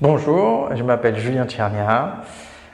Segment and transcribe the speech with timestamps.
[0.00, 2.22] Bonjour, je m'appelle Julien Tchernia.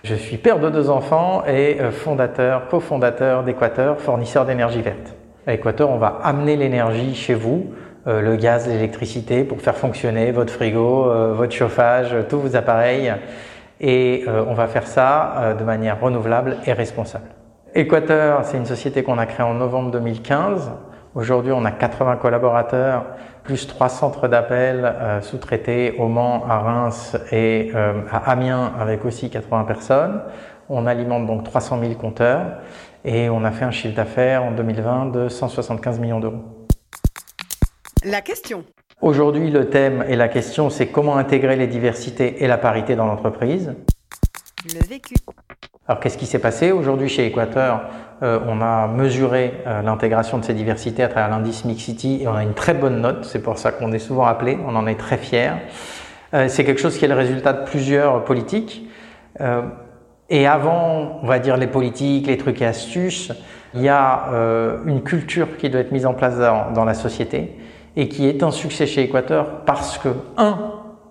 [0.05, 5.17] Je suis père de deux enfants et euh, fondateur, cofondateur d'Équateur, fournisseur d'énergie verte.
[5.49, 7.75] À Équateur, on va amener l'énergie chez vous,
[8.07, 13.13] euh, le gaz, l'électricité pour faire fonctionner votre frigo, euh, votre chauffage, tous vos appareils.
[13.81, 17.31] Et on va faire ça de manière renouvelable et responsable.
[17.75, 20.71] Équateur, c'est une société qu'on a créée en novembre 2015.
[21.17, 23.05] Aujourd'hui, on a 80 collaborateurs,
[23.43, 29.05] plus trois centres d'appel euh, sous-traités au Mans, à Reims et euh, à Amiens avec
[29.05, 30.23] aussi 80 personnes.
[30.69, 32.59] On alimente donc 300 000 compteurs
[33.05, 36.45] et on a fait un chiffre d'affaires en 2020 de 175 millions d'euros.
[38.05, 38.65] La question.
[39.01, 43.07] Aujourd'hui, le thème et la question, c'est comment intégrer les diversités et la parité dans
[43.07, 43.75] l'entreprise.
[44.65, 45.15] Le vécu.
[45.91, 47.81] Alors qu'est-ce qui s'est passé Aujourd'hui chez Équateur,
[48.23, 52.35] euh, on a mesuré euh, l'intégration de ces diversités à travers l'indice Mixity et on
[52.37, 54.95] a une très bonne note, c'est pour ça qu'on est souvent appelé, on en est
[54.95, 55.51] très fiers.
[56.33, 58.89] Euh, c'est quelque chose qui est le résultat de plusieurs politiques.
[60.29, 63.33] et avant, on va dire les politiques, les trucs et astuces,
[63.75, 64.29] il y a
[64.87, 67.59] une culture qui doit être mise en place dans, dans la société
[67.97, 70.57] et qui est un succès chez Équateur parce que, un,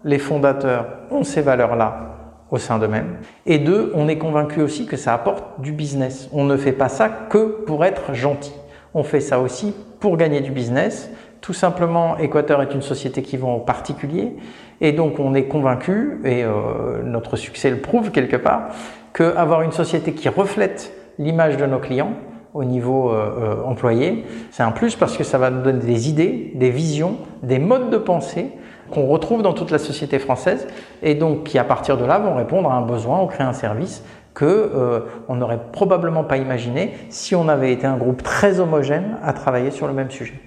[0.06, 2.19] les fondateurs ont ces valeurs-là
[2.52, 3.18] au sein d'eux-mêmes.
[3.46, 6.30] Et deux, on est convaincu aussi que ça apporte du business.
[6.32, 8.54] On ne fait pas ça que pour être gentil.
[8.94, 11.10] On fait ça aussi pour gagner du business.
[11.42, 14.34] Tout simplement, Équateur est une société qui vend aux particuliers.
[14.82, 18.70] Et donc, on est convaincu, et euh, notre succès le prouve quelque part,
[19.14, 22.14] qu'avoir une société qui reflète l'image de nos clients,
[22.54, 26.10] au niveau euh, euh, employé, c'est un plus parce que ça va nous donner des
[26.10, 28.52] idées, des visions, des modes de pensée
[28.92, 30.68] qu'on retrouve dans toute la société française
[31.02, 33.54] et donc qui à partir de là vont répondre à un besoin ou créer un
[33.54, 38.60] service que euh, on n'aurait probablement pas imaginé si on avait été un groupe très
[38.60, 40.40] homogène à travailler sur le même sujet.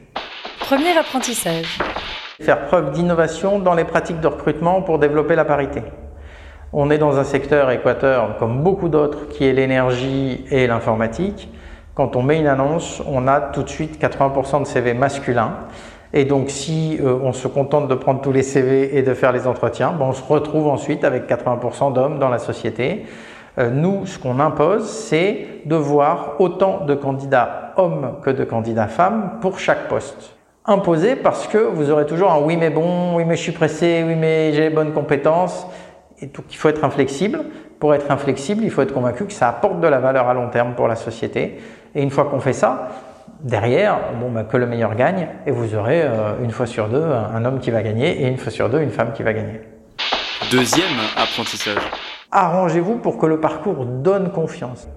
[0.60, 1.78] Premier apprentissage.
[2.40, 5.82] Faire preuve d'innovation dans les pratiques de recrutement pour développer la parité.
[6.72, 11.50] On est dans un secteur équateur, comme beaucoup d'autres, qui est l'énergie et l'informatique.
[11.94, 15.56] Quand on met une annonce, on a tout de suite 80% de CV masculins.
[16.14, 19.32] Et donc, si euh, on se contente de prendre tous les CV et de faire
[19.32, 23.06] les entretiens, ben, on se retrouve ensuite avec 80% d'hommes dans la société.
[23.58, 28.88] Euh, nous, ce qu'on impose, c'est de voir autant de candidats hommes que de candidats
[28.88, 30.34] femmes pour chaque poste.
[30.64, 34.04] Imposé parce que vous aurez toujours un oui mais bon, oui mais je suis pressé,
[34.06, 35.66] oui mais j'ai les bonnes compétences.
[36.20, 37.40] Et donc il faut être inflexible.
[37.80, 40.48] Pour être inflexible, il faut être convaincu que ça apporte de la valeur à long
[40.48, 41.58] terme pour la société.
[41.94, 42.90] Et une fois qu'on fait ça,
[43.42, 47.02] derrière, bon, bah, que le meilleur gagne, et vous aurez euh, une fois sur deux
[47.02, 49.60] un homme qui va gagner et une fois sur deux une femme qui va gagner.
[50.50, 51.78] Deuxième apprentissage.
[52.30, 54.88] Arrangez-vous pour que le parcours donne confiance.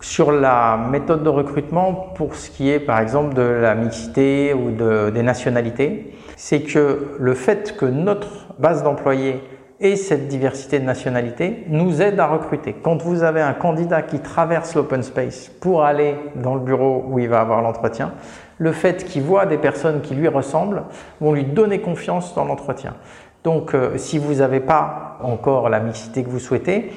[0.00, 4.72] Sur la méthode de recrutement, pour ce qui est par exemple de la mixité ou
[4.72, 9.40] de, des nationalités, c'est que le fait que notre base d'employés
[9.82, 12.72] et cette diversité de nationalités nous aide à recruter.
[12.72, 17.18] Quand vous avez un candidat qui traverse l'open space pour aller dans le bureau où
[17.18, 18.12] il va avoir l'entretien,
[18.58, 20.84] le fait qu'il voit des personnes qui lui ressemblent
[21.20, 22.94] vont lui donner confiance dans l'entretien.
[23.42, 26.92] Donc euh, si vous n'avez pas encore la mixité que vous souhaitez,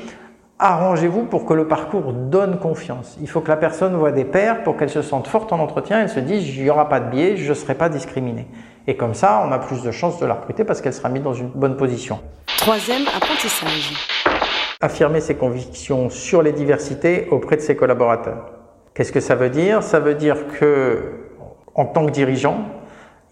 [0.60, 3.18] arrangez-vous pour que le parcours donne confiance.
[3.20, 6.04] Il faut que la personne voit des pairs pour qu'elle se sente forte en entretien
[6.04, 8.46] et se dise il n'y aura pas de biais, je ne serai pas discriminé.
[8.86, 11.24] Et comme ça, on a plus de chances de la recruter parce qu'elle sera mise
[11.24, 12.20] dans une bonne position.
[12.58, 13.94] Troisième apprentissage.
[14.82, 18.52] Affirmer ses convictions sur les diversités auprès de ses collaborateurs.
[18.94, 19.84] Qu'est-ce que ça veut dire?
[19.84, 21.14] Ça veut dire que,
[21.76, 22.66] en tant que dirigeant,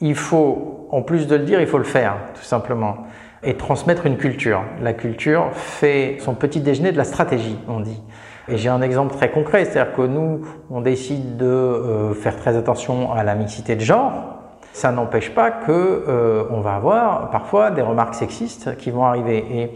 [0.01, 2.97] il faut, en plus de le dire, il faut le faire, tout simplement,
[3.41, 4.63] et transmettre une culture.
[4.81, 8.01] La culture fait son petit déjeuner de la stratégie, on dit.
[8.49, 12.57] Et j'ai un exemple très concret, c'est-à-dire que nous, on décide de euh, faire très
[12.57, 14.32] attention à la mixité de genre,
[14.73, 19.45] ça n'empêche pas que euh, on va avoir parfois des remarques sexistes qui vont arriver.
[19.51, 19.71] Et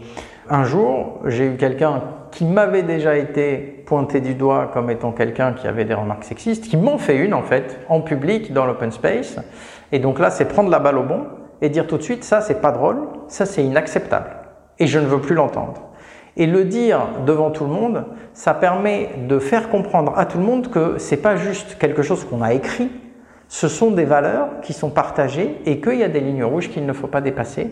[0.50, 5.52] un jour, j'ai eu quelqu'un qui m'avait déjà été pointé du doigt comme étant quelqu'un
[5.52, 8.90] qui avait des remarques sexistes, qui m'ont fait une en fait, en public, dans l'open
[8.90, 9.38] space.
[9.92, 11.26] Et donc là, c'est prendre la balle au bon
[11.62, 12.98] et dire tout de suite, ça c'est pas drôle,
[13.28, 14.30] ça c'est inacceptable.
[14.78, 15.82] Et je ne veux plus l'entendre.
[16.36, 20.44] Et le dire devant tout le monde, ça permet de faire comprendre à tout le
[20.44, 22.90] monde que c'est pas juste quelque chose qu'on a écrit,
[23.48, 26.84] ce sont des valeurs qui sont partagées et qu'il y a des lignes rouges qu'il
[26.84, 27.70] ne faut pas dépasser.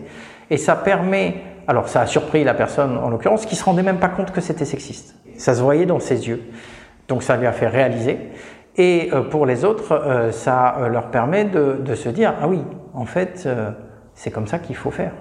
[0.49, 1.35] Et ça permet,
[1.67, 4.41] alors ça a surpris la personne en l'occurrence, qui se rendait même pas compte que
[4.41, 5.15] c'était sexiste.
[5.37, 6.41] Ça se voyait dans ses yeux.
[7.07, 8.17] Donc ça lui a fait réaliser.
[8.77, 12.47] Et euh, pour les autres, euh, ça euh, leur permet de, de, se dire, ah
[12.47, 12.61] oui,
[12.93, 13.47] en fait,
[14.15, 15.11] c'est comme ça qu'il faut faire.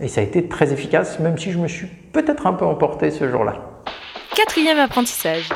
[0.00, 3.10] Et ça a été très efficace, même si je me suis peut-être un peu emporté
[3.10, 3.54] ce jour-là.
[4.34, 5.48] Quatrième apprentissage.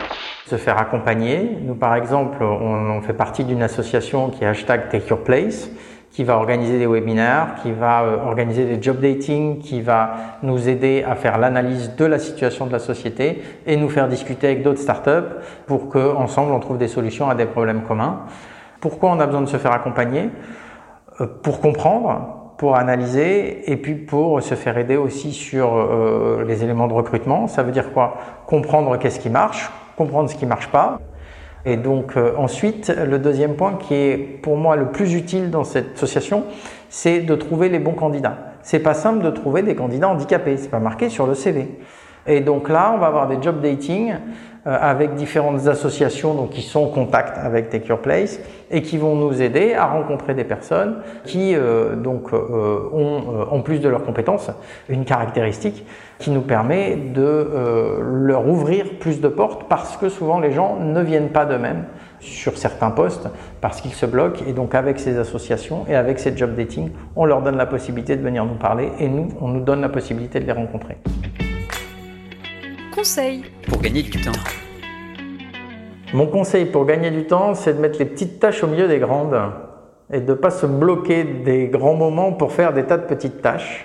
[0.46, 1.58] Se faire accompagner.
[1.60, 5.68] Nous, par exemple, on, fait partie d'une association qui est hashtag Take Your Place,
[6.12, 10.12] qui va organiser des webinaires, qui va euh, organiser des job dating, qui va
[10.44, 14.46] nous aider à faire l'analyse de la situation de la société et nous faire discuter
[14.46, 15.34] avec d'autres startups
[15.66, 18.20] pour qu'ensemble on trouve des solutions à des problèmes communs.
[18.80, 20.30] Pourquoi on a besoin de se faire accompagner?
[21.20, 26.62] Euh, Pour comprendre, pour analyser et puis pour se faire aider aussi sur euh, les
[26.62, 27.48] éléments de recrutement.
[27.48, 28.16] Ça veut dire quoi?
[28.46, 31.00] Comprendre qu'est-ce qui marche, comprendre ce qui marche pas.
[31.64, 35.64] Et donc euh, ensuite, le deuxième point qui est pour moi le plus utile dans
[35.64, 36.44] cette association,
[36.88, 38.38] c'est de trouver les bons candidats.
[38.62, 41.68] C'est pas simple de trouver des candidats handicapés, c'est pas marqué sur le CV.
[42.26, 44.14] Et donc là, on va avoir des job dating
[44.66, 48.98] euh, avec différentes associations donc, qui sont en contact avec Take Your Place et qui
[48.98, 53.88] vont nous aider à rencontrer des personnes qui euh, donc, euh, ont, en plus de
[53.88, 54.50] leurs compétences,
[54.88, 55.86] une caractéristique
[56.18, 57.48] qui nous permet de
[58.02, 61.84] leur ouvrir plus de portes parce que souvent les gens ne viennent pas d'eux-mêmes
[62.18, 63.28] sur certains postes
[63.60, 67.24] parce qu'ils se bloquent et donc avec ces associations et avec ces job dating, on
[67.24, 70.40] leur donne la possibilité de venir nous parler et nous, on nous donne la possibilité
[70.40, 70.96] de les rencontrer.
[72.96, 74.32] Conseil pour gagner du temps.
[76.14, 78.98] Mon conseil pour gagner du temps, c'est de mettre les petites tâches au milieu des
[78.98, 79.38] grandes
[80.10, 83.42] et de ne pas se bloquer des grands moments pour faire des tas de petites
[83.42, 83.84] tâches.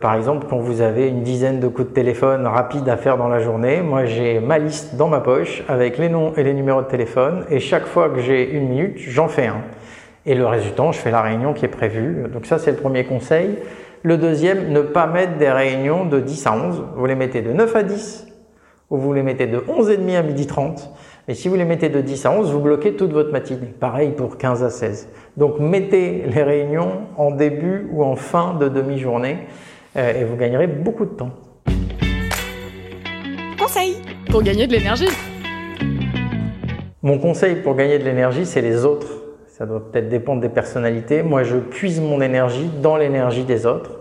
[0.00, 3.28] Par exemple, quand vous avez une dizaine de coups de téléphone rapides à faire dans
[3.28, 6.80] la journée, moi j'ai ma liste dans ma poche avec les noms et les numéros
[6.80, 9.60] de téléphone et chaque fois que j'ai une minute, j'en fais un.
[10.24, 12.24] Et le résultat, je fais la réunion qui est prévue.
[12.32, 13.58] Donc ça, c'est le premier conseil.
[14.02, 16.84] Le deuxième, ne pas mettre des réunions de 10 à 11.
[16.96, 18.26] Vous les mettez de 9 à 10
[18.90, 20.88] ou vous les mettez de 11h30 à 12h30.
[21.28, 23.74] Et si vous les mettez de 10 à 11, vous bloquez toute votre matinée.
[23.80, 25.08] Pareil pour 15 à 16.
[25.36, 29.38] Donc mettez les réunions en début ou en fin de demi-journée
[29.96, 31.30] euh, et vous gagnerez beaucoup de temps.
[33.58, 33.96] Conseil
[34.30, 35.08] pour gagner de l'énergie.
[37.02, 39.08] Mon conseil pour gagner de l'énergie, c'est les autres.
[39.46, 41.22] Ça doit peut-être dépendre des personnalités.
[41.22, 44.00] Moi, je puise mon énergie dans l'énergie des autres.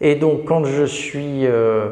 [0.00, 1.90] Et donc, quand je suis euh,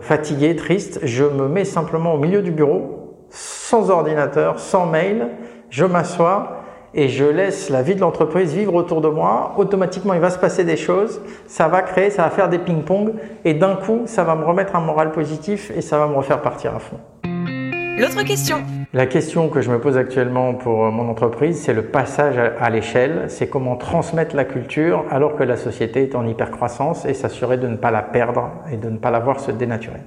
[0.00, 2.98] fatigué, triste, je me mets simplement au milieu du bureau
[3.30, 5.28] sans ordinateur, sans mail,
[5.70, 6.62] je m'assois
[6.94, 9.54] et je laisse la vie de l'entreprise vivre autour de moi.
[9.58, 13.12] Automatiquement, il va se passer des choses, ça va créer, ça va faire des ping-pong
[13.44, 16.40] et d'un coup, ça va me remettre un moral positif et ça va me refaire
[16.40, 16.98] partir à fond.
[17.98, 18.62] L'autre question.
[18.94, 23.26] La question que je me pose actuellement pour mon entreprise, c'est le passage à l'échelle.
[23.28, 27.68] C'est comment transmettre la culture alors que la société est en hypercroissance et s'assurer de
[27.68, 30.00] ne pas la perdre et de ne pas la voir se dénaturer.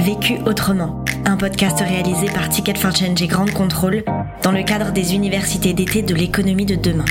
[0.00, 4.04] Vécu autrement, un podcast réalisé par Ticket for Change et Grande Contrôle
[4.42, 7.06] dans le cadre des universités d'été de l'économie de demain.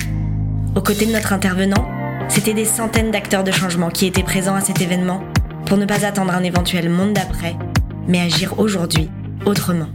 [0.76, 1.88] Aux côtés de notre intervenant,
[2.28, 5.24] c'était des centaines d'acteurs de changement qui étaient présents à cet événement
[5.66, 7.56] pour ne pas attendre un éventuel monde d'après,
[8.08, 9.10] mais agir aujourd'hui
[9.48, 9.88] autrement.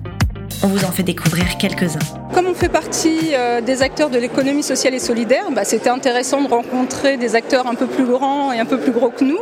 [0.62, 1.98] On vous en fait découvrir quelques-uns.
[2.34, 6.42] Comme on fait partie euh, des acteurs de l'économie sociale et solidaire, bah, c'était intéressant
[6.42, 9.38] de rencontrer des acteurs un peu plus grands et un peu plus gros que nous,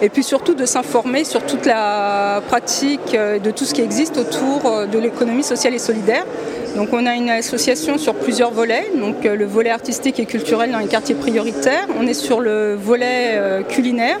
[0.00, 4.18] et puis surtout de s'informer sur toute la pratique euh, de tout ce qui existe
[4.18, 6.24] autour euh, de l'économie sociale et solidaire.
[6.76, 10.78] Donc on a une association sur plusieurs volets, donc le volet artistique et culturel dans
[10.78, 14.18] les quartiers prioritaires, on est sur le volet culinaire,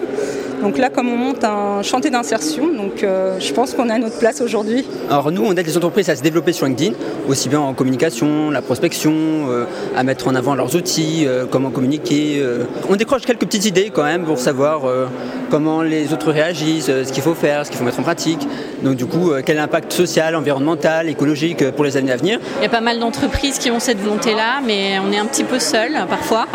[0.62, 4.18] donc là, comme on monte un chantier d'insertion, donc euh, je pense qu'on a notre
[4.18, 4.84] place aujourd'hui.
[5.08, 6.94] Alors nous, on aide les entreprises à se développer sur LinkedIn,
[7.28, 9.64] aussi bien en communication, la prospection, euh,
[9.96, 12.42] à mettre en avant leurs outils, euh, comment communiquer.
[12.88, 14.82] On décroche quelques petites idées quand même pour savoir
[15.50, 18.46] comment les autres réagissent, ce qu'il faut faire, ce qu'il faut mettre en pratique.
[18.82, 22.37] Donc du coup, quel impact social, environnemental, écologique pour les années à venir.
[22.58, 25.44] Il y a pas mal d'entreprises qui ont cette volonté-là, mais on est un petit
[25.44, 26.46] peu seul parfois,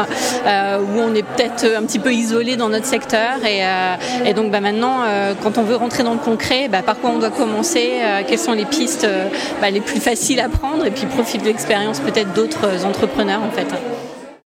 [0.45, 4.61] où on est peut-être un petit peu isolé dans notre secteur et euh, donc bah,
[4.61, 7.91] maintenant, euh, quand on veut rentrer dans le concret, bah, par quoi on doit commencer,
[8.01, 9.07] euh, quelles sont les pistes
[9.61, 13.51] bah, les plus faciles à prendre et puis profiter de l'expérience peut-être d'autres entrepreneurs en
[13.51, 13.67] fait.